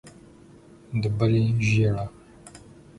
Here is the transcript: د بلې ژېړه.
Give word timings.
د 1.01 1.03
بلې 1.17 1.45
ژېړه. 1.67 2.05